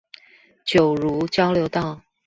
[0.65, 2.01] 九如交流道